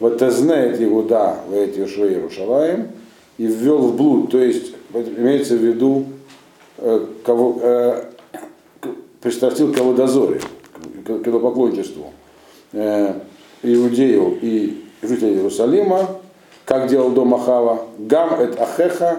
[0.00, 2.88] в Этезнеет Иуда, в эти Иерушалаем,
[3.38, 6.04] и ввел в блуд, то есть имеется в виду
[6.78, 7.60] э, кого,
[9.20, 10.40] пристрастил к Аводозоре,
[11.06, 12.12] к идолопоклонничеству
[12.72, 13.14] э,
[13.62, 16.20] Иудею и жителей Иерусалима,
[16.64, 19.18] как делал дом Ахава, Гам эт Ахеха,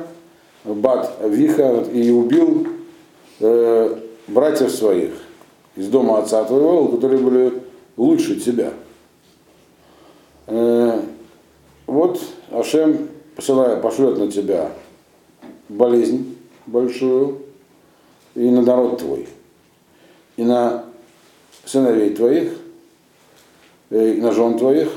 [0.63, 2.67] Бат Виха, и убил
[3.39, 3.95] э,
[4.27, 5.11] братьев своих
[5.75, 7.63] из дома отца твоего, которые были
[7.97, 8.73] лучше тебя.
[10.47, 11.01] Э,
[11.87, 14.71] вот Ашем посылает, пошлет на тебя
[15.69, 17.39] болезнь большую
[18.35, 19.27] и на народ твой
[20.37, 20.85] и на
[21.63, 22.53] сыновей твоих,
[23.89, 24.89] э, и на жен твоих,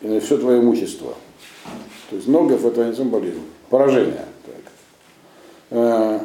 [0.00, 1.14] и на все твое имущество.
[2.10, 4.26] То есть Ногов это не болезнь, поражение.
[4.44, 4.72] Так.
[5.70, 6.20] Э,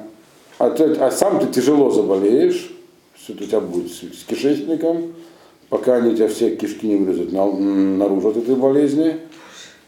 [0.58, 2.72] а, ты, а сам ты тяжело заболеешь,
[3.26, 5.14] что у тебя будет с, кишечником,
[5.70, 9.18] пока они у тебя все кишки не вылезут на, наружу от этой болезни,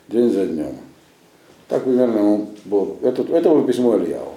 [0.08, 0.76] день за днем.
[1.68, 2.96] Так примерно ему было.
[3.04, 4.30] Это, это было письмо Ильяу.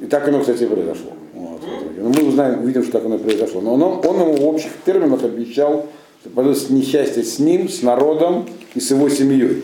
[0.00, 1.12] И так оно, кстати, и произошло.
[1.34, 1.60] Вот.
[1.96, 3.60] Но мы узнаем, увидим, что так оно произошло.
[3.60, 5.86] Но он, он ему в общих терминах обещал,
[6.20, 9.62] что пойдет несчастье с ним, с народом и с его семьей.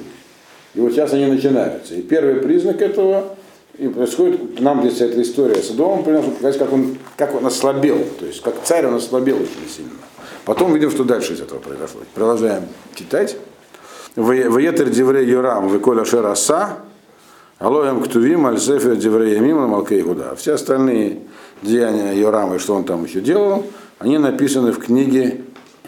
[0.74, 1.94] И вот сейчас они начинаются.
[1.94, 3.36] И первый признак этого,
[3.80, 7.98] и происходит, нам здесь эта история с Адомом, чтобы показать, как он, как он ослабел.
[8.18, 9.92] То есть, как царь он ослабел очень сильно.
[10.44, 12.02] Потом видим, что дальше из этого произошло.
[12.14, 12.64] Продолжаем
[12.94, 13.38] читать.
[14.16, 16.80] Ваетер Диврей Юрам, Виколя Шераса,
[17.58, 20.34] Алоем Ктувим, Альсефер Деврея Мима, Малкей Гуда.
[20.36, 21.20] Все остальные
[21.62, 23.64] деяния Йорама и что он там еще делал,
[23.98, 25.40] они написаны в книге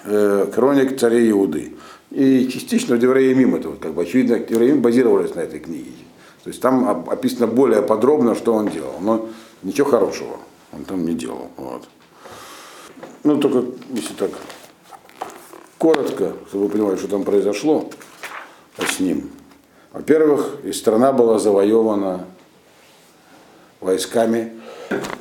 [0.05, 1.75] э, Хроник царей Иуды.
[2.11, 5.91] И частично Деврея Мим, это вот, как бы очевидно, Деврея базировались на этой книге.
[6.43, 8.95] То есть там описано более подробно, что он делал.
[9.01, 9.29] Но
[9.63, 10.39] ничего хорошего
[10.73, 11.49] он там не делал.
[11.57, 11.89] Вот.
[13.25, 14.31] Ну, только если так
[15.79, 17.91] коротко, чтобы вы понимали, что там произошло
[18.79, 19.31] с ним.
[19.93, 22.27] Во-первых, и страна была завоевана
[23.81, 24.53] войсками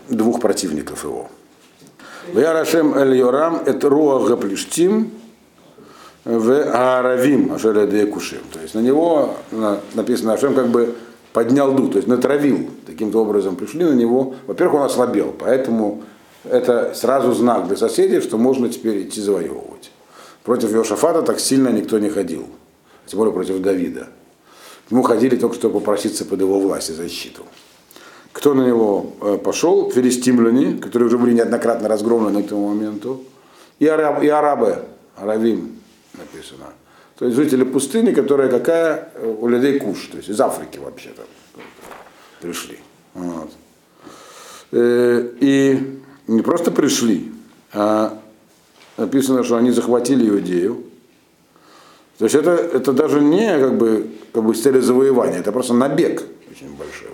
[0.07, 1.29] двух противников его.
[2.33, 5.11] Вярашем эль Йорам это руах плештим
[6.23, 8.41] в Ааравим, Ашереде Кушим.
[8.53, 9.35] То есть на него
[9.93, 10.95] написано, Ашем как бы
[11.33, 12.69] поднял дух, то есть натравил.
[12.85, 14.35] Таким-то образом пришли на него.
[14.47, 16.03] Во-первых, он ослабел, поэтому
[16.43, 19.91] это сразу знак для соседей, что можно теперь идти завоевывать.
[20.43, 22.47] Против Йошафата так сильно никто не ходил,
[23.05, 24.07] тем более против Давида.
[24.89, 27.43] Ему ходили только чтобы попроситься под его власть и защиту.
[28.33, 29.91] Кто на него э, пошел?
[29.91, 33.23] Филистимляне, которые уже были неоднократно разгромлены к тому моменту,
[33.79, 35.79] и, араб, и арабы, аравим
[36.13, 36.67] написано.
[37.21, 41.21] То есть жители пустыни, которые какая э, у людей куш, то есть из Африки вообще-то
[42.41, 42.79] пришли.
[43.13, 43.51] Вот.
[44.71, 47.31] Э, и не просто пришли,
[47.73, 48.19] а
[48.97, 50.83] написано, что они захватили Иудею,
[52.17, 55.75] то есть это, это даже не как бы, как бы с целью завоевания, это просто
[55.75, 57.09] набег очень большой.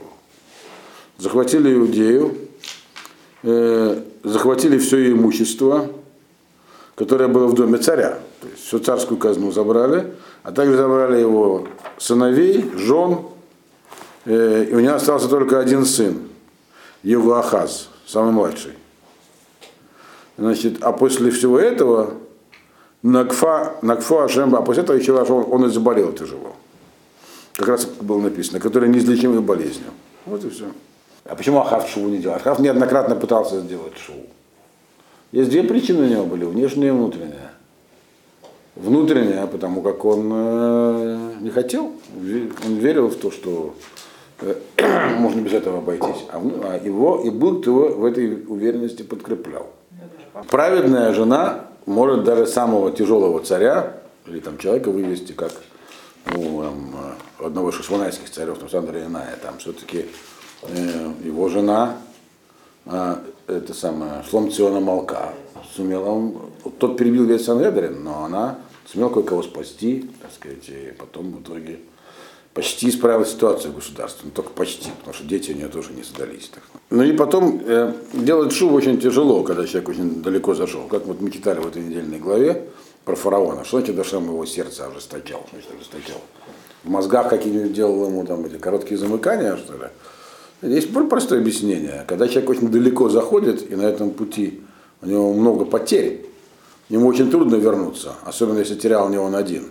[1.18, 2.34] Захватили Иудею,
[3.44, 5.92] э, захватили все имущество,
[6.96, 8.20] которое было в доме царя.
[8.42, 13.20] То всю царскую казну забрали, а также забрали его сыновей, жен,
[14.26, 16.20] э, и у него остался только один сын.
[17.04, 18.74] его Ахаз, самый младший.
[20.38, 22.14] Значит, а после всего этого
[23.02, 26.56] Накфа, Накфа Ашемба, а после этого еще он, он и заболел тяжело.
[27.56, 29.90] Как раз было написано, который неизлечимой болезнью.
[30.26, 30.66] Вот и все.
[31.26, 32.36] А почему Ахав шоу не делал?
[32.36, 34.26] Ахав неоднократно пытался сделать шоу.
[35.32, 37.47] Есть две причины у него были, внешняя и внутренняя.
[38.80, 43.74] Внутренняя, потому как он э, не хотел, он верил в то, что
[44.42, 44.56] э,
[45.18, 46.26] можно без этого обойтись.
[46.32, 49.68] А, а его, и Бог его в этой уверенности подкреплял.
[50.50, 53.94] Праведная жена может даже самого тяжелого царя
[54.28, 55.54] или там человека вывести, как
[56.36, 56.96] у там,
[57.40, 60.06] одного из шашванайских царев, там, Сандра Иная, там все-таки
[60.64, 61.98] э, его жена,
[62.86, 63.16] э,
[63.48, 65.34] это самое, Шломциона Малка,
[65.76, 66.38] сумела, он,
[66.78, 68.60] тот перебил весь Сангедрин, но она
[68.92, 71.80] сумела кое-кого спасти, так сказать, и потом в итоге
[72.54, 76.04] почти исправила ситуацию в государстве, но только почти, потому что дети у нее тоже не
[76.04, 76.50] сдались.
[76.54, 76.64] Так.
[76.90, 80.88] Ну и потом э, делать шубу очень тяжело, когда человек очень далеко зашел.
[80.88, 82.64] Как вот мы читали в этой недельной главе
[83.06, 83.64] про фараона.
[83.64, 85.46] Что значит дошел его сердце ожесточал?
[85.52, 86.22] Значит, ожесточал.
[86.84, 90.74] В мозгах какие-нибудь делал ему там эти короткие замыкания, что ли?
[90.76, 92.06] Есть простое объяснение.
[92.08, 94.62] Когда человек очень далеко заходит, и на этом пути
[95.02, 96.27] у него много потерь,
[96.90, 99.66] ему очень трудно вернуться, особенно если терял не он один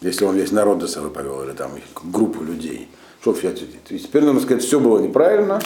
[0.00, 1.72] если он весь народ за собой повел, или там
[2.04, 2.88] группу людей.
[3.20, 5.60] Что есть теперь нужно сказать, все было неправильно,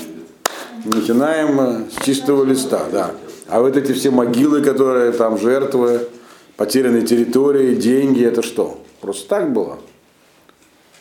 [0.84, 3.10] начинаем э, с чистого листа, да.
[3.46, 6.08] А вот эти все могилы, которые там жертвы,
[6.56, 8.80] потерянные территории, деньги, это что?
[9.02, 9.78] Просто так было?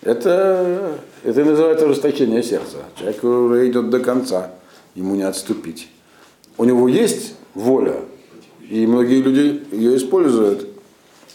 [0.02, 2.78] Это, это называется ожесточение сердца.
[2.97, 4.52] Человек уже идет до конца,
[4.93, 5.88] ему не отступить.
[6.58, 8.02] У него есть воля,
[8.71, 10.65] и многие люди ее используют,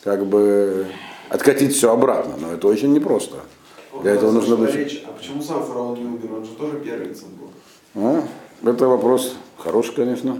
[0.03, 0.87] как бы
[1.29, 3.37] откатить все обратно, но это очень непросто.
[4.03, 4.75] Для этого нужно быть...
[4.75, 6.33] Речь, а почему сам фараон не умер?
[6.35, 7.51] Он же тоже первенцем был.
[7.95, 8.25] Ну,
[8.65, 10.39] это вопрос хороший, конечно.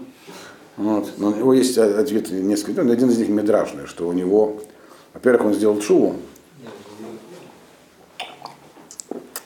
[0.79, 1.13] Вот.
[1.19, 4.63] Но у него есть ответ несколько, ну, один из них медражный, что у него,
[5.13, 6.17] во-первых, он сделал шуву,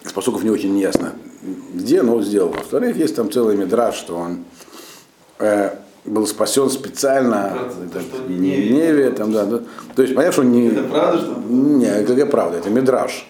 [0.05, 1.15] с не очень ясно,
[1.75, 2.51] где, но сделал.
[2.51, 4.45] Во-вторых, есть там целый медраж, что он
[5.41, 5.71] э,
[6.05, 9.61] был спасен специально это, Неве, там, да, да.
[9.95, 10.69] То есть, понятно, что не...
[10.69, 11.43] Это правда, что?
[11.49, 13.27] Не, какая правда, это мидраж.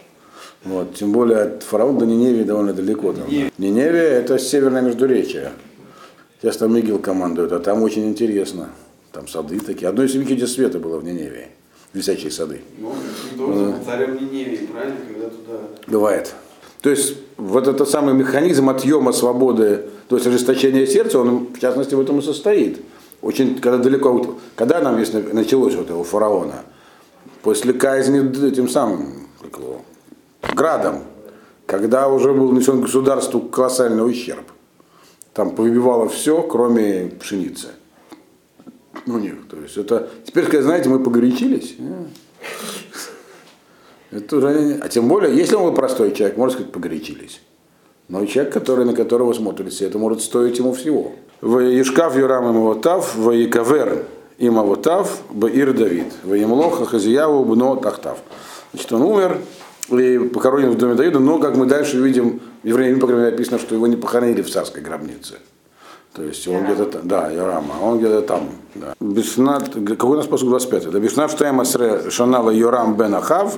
[0.64, 3.12] Вот, тем более от фараона до Ниневии довольно далеко.
[3.12, 3.50] Там, Ниневия.
[3.56, 3.64] да.
[3.64, 5.52] Ниневия это северное междуречие.
[6.40, 8.68] Сейчас там Мигел командует, а там очень интересно.
[9.12, 9.88] Там сады такие.
[9.88, 11.48] Одно из великих света было в Ниневии.
[11.92, 12.61] Висячие сады.
[12.78, 15.59] Ну, он должен быть царем Ниневии, правильно, когда туда...
[15.87, 16.35] Бывает.
[16.80, 21.94] То есть вот этот самый механизм отъема свободы, то есть ожесточение сердца, он в частности
[21.94, 22.80] в этом и состоит.
[23.22, 26.62] Очень, когда далеко, когда нам если началось вот его фараона,
[27.42, 29.82] после казни этим самым, как его,
[30.54, 31.02] градом,
[31.66, 34.44] когда уже был нанесен государству колоссальный ущерб.
[35.34, 37.68] Там повыбивало все, кроме пшеницы.
[39.06, 39.34] У них.
[39.48, 40.10] То есть это.
[40.24, 41.76] Теперь, знаете, мы погорячились.
[44.11, 47.40] Это уже, а тем более, если он был простой человек, можно сказать, погорячились.
[48.09, 51.12] Но человек, который, на которого смотрится, это может стоить ему всего.
[51.40, 54.05] В Ешкав Юрам им Авотав, в Якавер
[54.38, 58.18] им Авотав, Баир Давид, в Емлоха Хазияву Бно Тахтав.
[58.73, 59.38] Значит, он умер
[59.90, 63.37] и похоронен в доме Давида, но, как мы дальше видим, в Евреям, по крайней мере,
[63.37, 65.35] написано, что его не похоронили в царской гробнице.
[66.12, 68.51] То есть он где-то там, да, Йорама, он где-то там.
[68.75, 68.94] Да.
[68.99, 70.90] Бешнат, какой у нас посуд 25?
[70.90, 73.57] Да, Бешнат Штайм Асре Шанала Йорам бен Ахав,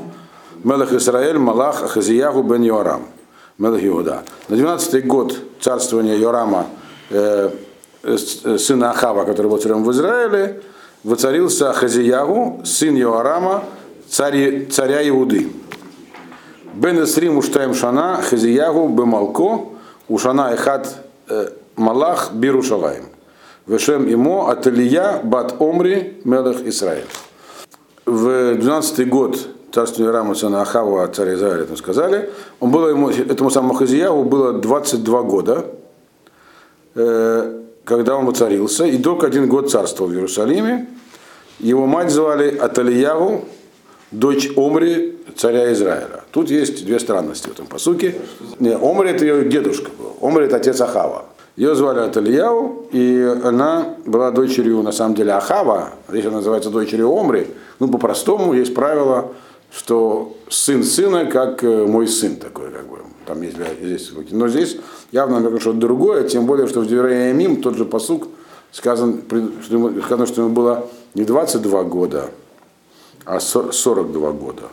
[0.65, 3.03] Мелах Исраэль Малах Ахазиягу бен Йорам.
[3.59, 4.23] Мелах Иуда.
[4.49, 6.67] На 12-й год царствования Йорама,
[7.11, 7.51] э,
[8.03, 10.63] э, сына Ахава, который был царем в Израиле,
[11.05, 13.65] воцарился Ахазиягу, сын Йорама,
[14.09, 15.51] царь, царя Иуды.
[16.75, 19.67] Бен Эсрим Уштаем Шана, Хазиягу Бемалко,
[20.09, 20.97] Ушана Эхат
[21.29, 23.07] э, Малах Бирушалаем.
[23.67, 27.07] Вешем имо Ателия Бат Омри Мелах Исраиль.
[28.07, 29.39] В 12 год
[29.73, 32.31] царствования Рама сына Ахава, царя Израиля, там сказали,
[32.61, 35.65] он было ему, этому самому Хазияву было 22 года,
[36.95, 40.89] э, когда он воцарился, и только один год царствовал в Иерусалиме.
[41.59, 43.45] Его мать звали Аталияву,
[44.11, 46.25] дочь Омри, царя Израиля.
[46.31, 48.17] Тут есть две странности в этом посуке.
[48.59, 50.17] Не, Омри это ее дедушка был.
[50.21, 51.27] Омри это отец Ахава.
[51.57, 55.91] Ее звали Аталияу, и она была дочерью, на самом деле, Ахава.
[56.09, 57.49] Здесь она называется дочерью Омри.
[57.79, 59.33] Ну, по-простому есть правило,
[59.75, 62.99] что сын сына, как э, мой сын такой, как бы.
[63.27, 64.13] Там есть здесь.
[64.31, 64.77] Но здесь
[65.13, 68.29] явно например, что другое, тем более, что в Девреямим тот же посук
[68.73, 69.23] сказан,
[69.63, 72.31] что ему, сказано, что ему было не 22 года,
[73.25, 74.65] а 42 года.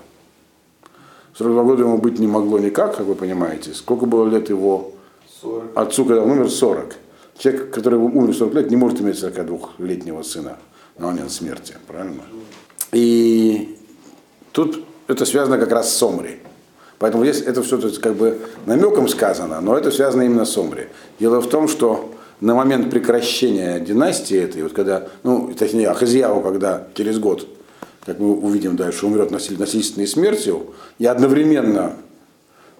[1.37, 3.73] 42 года ему быть не могло никак, как вы понимаете.
[3.73, 4.91] Сколько было лет его
[5.41, 5.77] 40.
[5.77, 6.95] отцу, когда он умер, 40.
[7.37, 10.57] Человек, который умер в 40 лет, не может иметь 42-летнего сына
[10.97, 12.23] на момент смерти, правильно?
[12.91, 13.77] И
[14.51, 16.37] тут это связано как раз с Омри.
[16.99, 20.87] Поэтому здесь это все как бы намеком сказано, но это связано именно с Омри.
[21.19, 26.87] Дело в том, что на момент прекращения династии этой, вот когда, ну, точнее, Ахазьяву, когда
[26.93, 27.47] через год,
[28.05, 30.67] как мы увидим дальше, умрет насиль- насильственной смертью,
[30.99, 31.93] и одновременно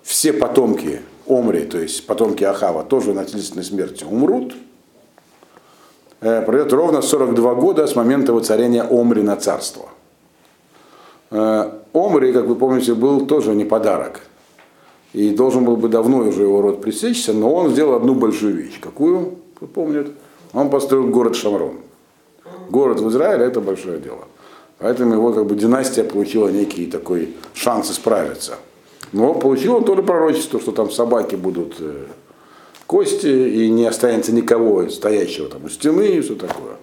[0.04, 4.54] все потомки Омри, то есть потомки Ахава, тоже насильственной смертью умрут,
[6.22, 9.90] э, пройдет ровно 42 года с момента воцарения Омри на царство.
[11.32, 14.22] Э, Омри, как вы помните, был тоже не подарок.
[15.14, 18.80] И должен был бы давно уже его род пресечься, но он сделал одну большую вещь.
[18.80, 20.12] Какую, кто помнит?
[20.54, 21.78] Он построил город Шамрон.
[22.70, 24.28] Город в Израиле это большое дело.
[24.78, 28.56] Поэтому его как бы династия получила некий такой шанс исправиться.
[29.12, 32.06] Но получил он тоже пророчество, что там собаки будут э,
[32.86, 36.78] кости, и не останется никого стоящего там у стены и все такое.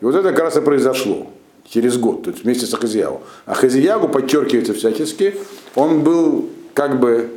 [0.00, 1.28] И вот это как раз и произошло
[1.70, 3.20] через год, то есть вместе с Ахазиягу.
[3.46, 5.34] А Хазиягу подчеркивается всячески,
[5.74, 7.30] он был как бы,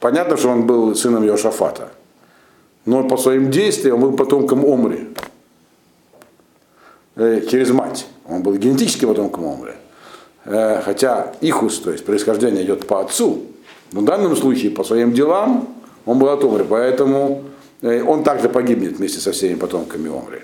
[0.00, 1.90] понятно, что он был сыном Йошафата,
[2.84, 5.08] но по своим действиям он был потомком Омри,
[7.16, 8.06] э, через мать.
[8.28, 9.72] Он был генетически потомком Омри.
[10.44, 13.42] Э, хотя Ихус, то есть происхождение идет по отцу,
[13.92, 15.68] но в данном случае по своим делам
[16.06, 17.44] он был от Омри, поэтому
[17.82, 20.40] э, он также погибнет вместе со всеми потомками Омри.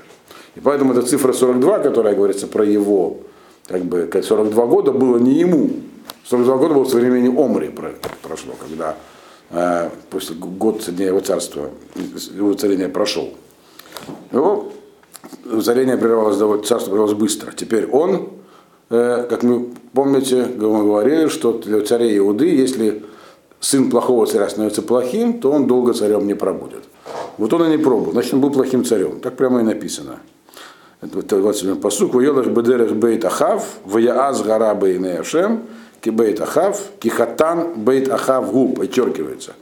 [0.59, 3.19] И поэтому эта цифра 42, которая говорится про его,
[3.69, 5.71] как бы, как 42 года было не ему.
[6.25, 8.97] 42 года было со времени Омри про- прошло, когда
[9.51, 11.71] э, после год дня его царства,
[12.35, 13.29] его царения прошел.
[14.33, 14.73] Его
[15.63, 17.53] царение прервалось, довольно- царство прервалось быстро.
[17.53, 18.31] Теперь он,
[18.91, 23.05] э, как мы помните, мы говорили, что для царя Иуды, если
[23.61, 26.83] сын плохого царя становится плохим, то он долго царем не пробудет.
[27.39, 29.21] Вот он и не пробовал, значит, он был плохим царем.
[29.21, 30.19] Так прямо и написано.
[31.01, 32.15] Это вот 27 посук.
[32.15, 35.63] Воелах бедерех бейт ахав, ваяаз гара бейне ашем,
[36.01, 39.55] ки бейт ахав, кихатан бейт ахав губ, подчеркивается.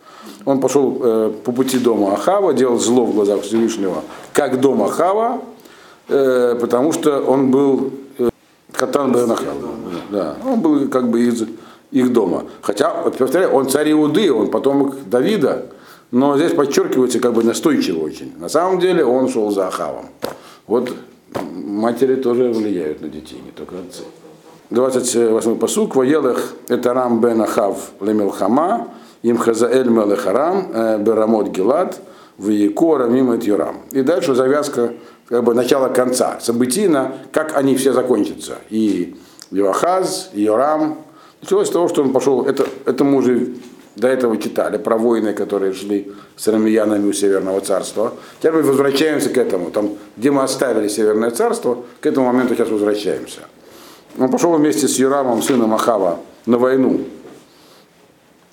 [0.45, 5.43] Он пошел э, по пути дома Ахава, делал зло в глазах Всевышнего, как дом Ахава,
[6.09, 8.28] э, потому что он был э,
[8.72, 9.55] Хатан бейт ахав.
[10.11, 11.45] Да, он был как бы из
[11.91, 12.45] их дома.
[12.62, 15.66] Хотя, повторяю, он царь Иуды, он потомок Давида,
[16.12, 18.32] но здесь подчеркивается как бы настойчиво очень.
[18.39, 20.07] На самом деле он шел за Ахавом.
[20.66, 20.93] Вот
[21.34, 24.02] матери тоже влияют на детей, не только отцы.
[24.70, 25.96] 28 посук.
[25.96, 28.88] Это Рам бен Ахав лемелхама,
[29.22, 32.00] им Хазаэль мелехарам, э, берамот гилад,
[32.38, 32.48] в
[32.98, 33.76] Рамим et Юрам.
[33.92, 34.92] И дальше завязка,
[35.28, 38.58] как бы начало конца, событийно, как они все закончатся.
[38.70, 39.16] И
[39.50, 40.98] Йоахаз, и Йорам.
[41.42, 43.54] Началось с того, что он пошел, это, это мы уже
[43.97, 48.12] до этого читали, про войны, которые шли с рамиянами у Северного царства.
[48.38, 49.70] Теперь мы возвращаемся к этому.
[49.70, 53.40] Там, где мы оставили Северное царство, к этому моменту сейчас возвращаемся.
[54.18, 57.01] Он пошел вместе с Юрамом, сыном Ахава, на войну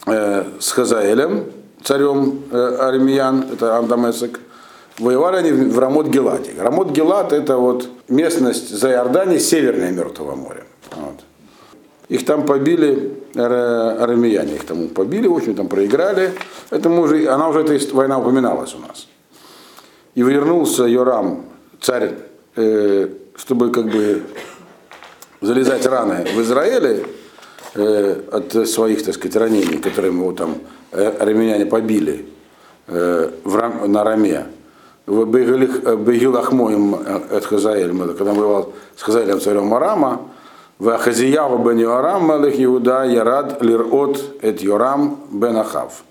[0.08, 1.46] э, с Хазаэлем,
[1.84, 4.40] царем э, Армиян, это Андамесек.
[5.00, 6.54] Воевали они в Рамот Геладе.
[6.58, 10.64] Рамот Гелад это вот местность за Иорданией, северное Мертвого моря.
[10.96, 11.16] Вот.
[12.14, 16.32] Их там побили ар- арамеяне, их там побили, в общем, там проиграли.
[16.70, 19.08] Это мы уже, она уже, эта война упоминалась у нас.
[20.14, 21.46] И вернулся Йорам,
[21.82, 22.14] царь,
[22.56, 24.22] э, чтобы как бы
[25.42, 27.04] залезать раны в Израиле
[27.74, 30.58] э, от своих, так сказать, ранений, которые его там
[30.92, 32.28] э, армяне побили
[32.86, 34.46] э, в на Раме.
[35.08, 36.94] В Бегилахмоем
[37.32, 40.22] от Хазаэль, когда воевал с Хазаэлем царем Арама,
[40.80, 46.04] в Ахазияву бен Йорам, Малых Иуда, Ярад Лирот эт Йорам бен Ахав.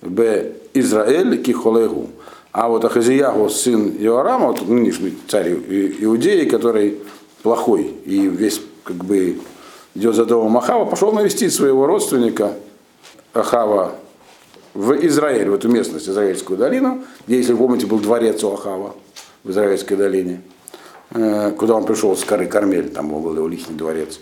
[0.00, 0.52] Б.
[0.74, 2.08] Израиль кихолегу.
[2.52, 6.98] А вот Ахазиягу, сын Иорама, вот нынешний царь Иудеи, который
[7.42, 9.38] плохой и весь как бы
[9.94, 12.54] идет за домом Ахава, пошел навестить своего родственника
[13.34, 13.92] Ахава
[14.74, 18.94] в Израиль, в эту местность, Израильскую долину, где, если вы помните, был дворец у Ахава
[19.44, 20.40] в Израильской долине,
[21.10, 24.20] куда он пришел с горы Кармель, там был его личный дворец.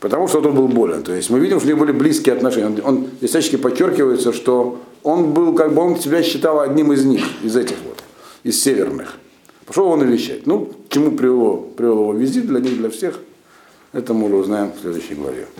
[0.00, 1.02] Потому что он был болен.
[1.02, 2.66] То есть мы видим, что у них были близкие отношения.
[2.66, 7.24] Он, он всячески подчеркивается, что он был, как бы он себя считал одним из них,
[7.42, 8.02] из этих вот,
[8.44, 9.16] из северных.
[9.66, 10.46] Пошел он навещать.
[10.46, 13.18] Ну, к чему привел, привел его визит для них, для всех,
[13.92, 15.48] это мы уже узнаем в следующей главе.